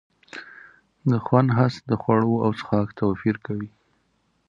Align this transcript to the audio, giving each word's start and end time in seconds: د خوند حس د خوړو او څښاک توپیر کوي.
د 1.09 1.11
خوند 1.25 1.49
حس 1.57 1.75
د 1.89 1.91
خوړو 2.01 2.33
او 2.45 2.49
څښاک 2.59 2.87
توپیر 2.99 3.35
کوي. 3.45 3.69